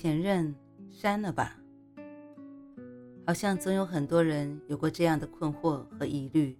[0.00, 0.54] 前任
[0.92, 1.56] 删了吧？
[3.26, 6.56] 好像总有很多人有过这样的困惑和疑虑：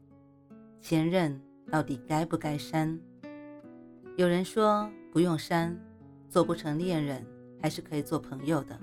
[0.81, 2.99] 前任到底该不该删？
[4.17, 5.79] 有人说不用删，
[6.29, 7.25] 做不成恋人
[7.63, 8.77] 还是可以做朋友的。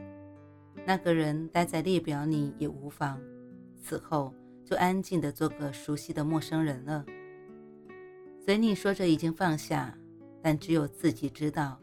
[0.85, 3.19] 那个人待在列表里也无妨，
[3.83, 4.33] 此后
[4.63, 7.05] 就安静的做个熟悉的陌生人了。
[8.39, 9.93] 嘴里说着已经放下，
[10.41, 11.77] 但只有自己知道，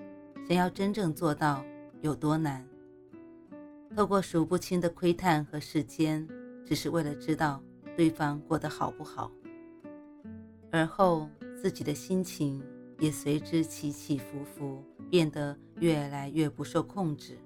[0.49, 1.63] 想要真正做到。
[2.03, 2.69] 有多难？
[3.95, 6.27] 透过数不清的窥探和时间，
[6.67, 7.63] 只是为了知道
[7.97, 9.31] 对方过得好不好。
[10.73, 12.61] 而后自己的心情
[12.99, 17.39] 也随之起起伏伏，变得越来越不受控制。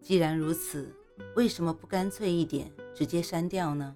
[0.00, 0.90] 既然如此，
[1.36, 3.94] 为什么不干脆一点，直接删掉呢？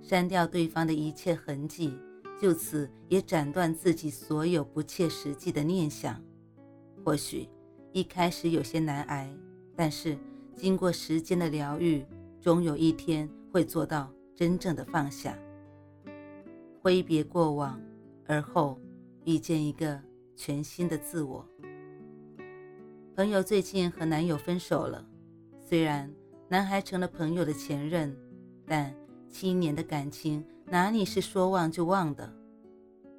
[0.00, 1.92] 删掉对方的一切痕迹，
[2.40, 6.18] 就此也斩断自己所有不切实际的念想。
[7.04, 7.46] 或许。
[7.94, 9.32] 一开始有些难挨，
[9.76, 10.18] 但是
[10.56, 12.04] 经过时间的疗愈，
[12.40, 15.38] 终有一天会做到真正的放下，
[16.82, 17.80] 挥别过往，
[18.26, 18.80] 而后
[19.24, 20.02] 遇见一个
[20.34, 21.48] 全新的自我。
[23.14, 25.06] 朋友最近和男友分手了，
[25.64, 26.12] 虽然
[26.48, 28.12] 男孩成了朋友的前任，
[28.66, 28.92] 但
[29.30, 32.28] 七年的感情哪里是说忘就忘的？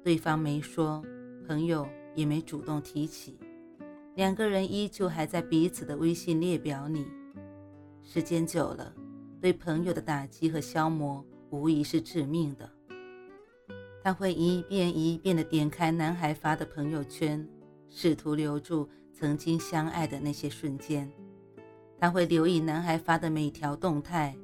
[0.04, 1.02] 对方没说，
[1.48, 3.38] 朋友也没主动提起。
[4.16, 7.06] 两个人依旧还在彼此的微信列表里，
[8.02, 8.90] 时间久了，
[9.42, 12.66] 对朋友的打击和消磨无疑是致命的。
[14.02, 17.46] 他会一遍一遍地点开男孩发的朋友圈，
[17.90, 21.12] 试图留住曾经相爱的那些瞬间。
[21.98, 24.34] 他会留意男孩发的每条动态，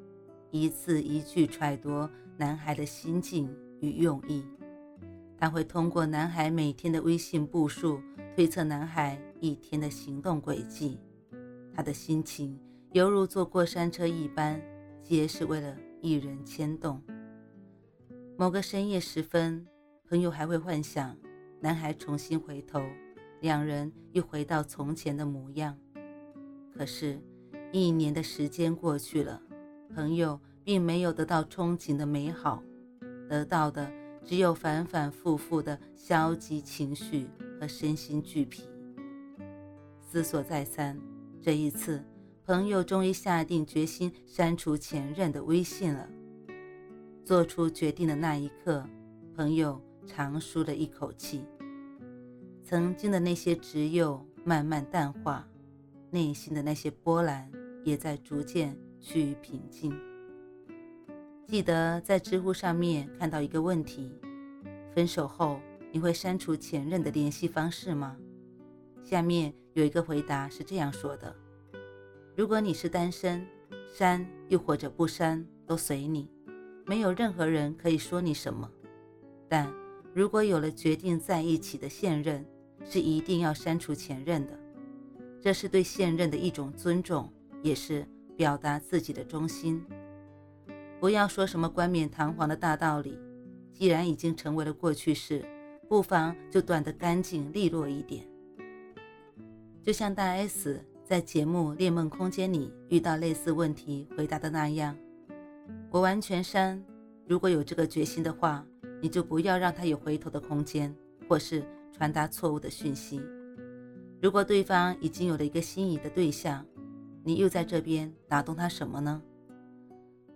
[0.51, 3.49] 一字一句揣度男孩的心境
[3.81, 4.45] 与用意。
[5.39, 7.99] 他会通过男孩每天的微信步数
[8.35, 9.19] 推测男孩。
[9.41, 11.01] 一天的行动轨迹，
[11.75, 12.57] 他的心情
[12.93, 14.63] 犹如坐过山车一般，
[15.03, 17.03] 皆是为了一人牵动。
[18.39, 19.67] 某个深夜时分，
[20.09, 21.17] 朋友还会幻想
[21.61, 22.81] 男孩重新回头，
[23.41, 25.77] 两人又回到从前的模样。
[26.73, 27.21] 可是，
[27.73, 29.43] 一年的时间过去了，
[29.93, 32.63] 朋友并没有得到憧憬的美好，
[33.29, 33.91] 得到的
[34.25, 37.27] 只有反反复复的消极情绪
[37.63, 38.65] 和身心俱疲。
[40.01, 40.99] 思索再三，
[41.41, 42.03] 这一次，
[42.45, 46.09] 朋友终于下定决心删除前任的微信了。
[47.25, 48.85] 做出决定的那一刻，
[49.37, 51.45] 朋友长舒了一口气，
[52.65, 55.49] 曾经的那些执拗慢慢淡化，
[56.11, 57.49] 内心的那些波澜
[57.85, 59.97] 也在逐渐趋于平静。
[61.47, 64.11] 记得在知乎上面看到一个问题：
[64.93, 65.61] 分手后
[65.93, 68.17] 你会删除前任的联系方式吗？
[69.05, 71.37] 下面有一个回答是这样说的：
[72.35, 73.47] 如果你是单身，
[73.93, 76.31] 删又或者不删都随你，
[76.87, 78.71] 没有任何人可以说你什么。
[79.51, 79.71] 但
[80.15, 82.43] 如果有了决定在一起的现任，
[82.87, 84.59] 是一定要删除前任的，
[85.43, 87.31] 这是对现任的一种尊重，
[87.63, 89.85] 也是表达自己的忠心。
[90.99, 93.19] 不要说什么冠冕堂皇的大道理，
[93.75, 95.45] 既然已经成为了过去式，
[95.93, 98.25] 不妨就断得干净利落一点。
[99.83, 104.97] 就像大 S 在节目《恋梦空间》里遇到类似问题回答的那样，
[105.91, 106.83] 我完全删。
[107.27, 108.65] 如果有这个决心的话，
[109.03, 110.97] 你就不要让他有回头的空间，
[111.29, 113.21] 或是传达错误的讯息。
[114.23, 116.65] 如果对方已经有了一个心仪的对象，
[117.23, 119.21] 你又在这边打动他什么呢？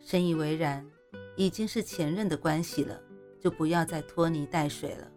[0.00, 0.86] 深以为然，
[1.34, 3.00] 已经是前任的关系了，
[3.40, 5.12] 就不要再拖泥带水了。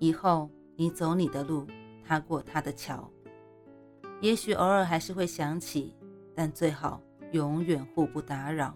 [0.00, 1.66] 以后你走你的路，
[2.02, 3.08] 他过他的桥。
[4.22, 5.94] 也许偶尔还是会想起，
[6.34, 7.02] 但最好
[7.32, 8.74] 永远互不打扰，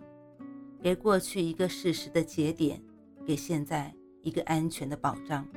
[0.83, 2.79] 给过去一个事实的节点，
[3.27, 5.49] 给现在一个安全的保障。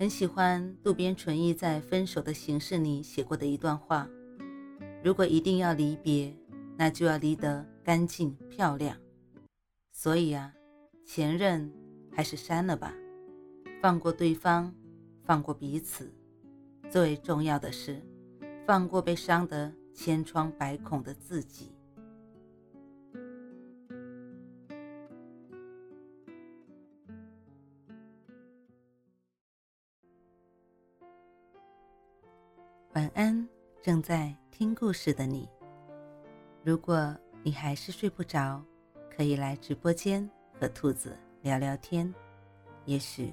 [0.00, 4.08] 很喜欢渡边淳一在《分手的形式》里写过的一段话：
[5.02, 6.36] 如果一定要离别，
[6.76, 8.96] 那就要离得干净漂亮。
[9.92, 10.52] 所以啊，
[11.04, 11.72] 前任
[12.12, 12.92] 还是删了吧，
[13.80, 14.74] 放过对方，
[15.24, 16.12] 放过彼此，
[16.90, 18.02] 最重要的是。
[18.66, 21.72] 放过被伤得千疮百孔的自己。
[32.94, 33.48] 晚安，
[33.80, 35.48] 正在听故事的你。
[36.64, 38.62] 如果你还是睡不着，
[39.08, 40.28] 可以来直播间
[40.60, 42.12] 和兔子聊聊天，
[42.84, 43.32] 也许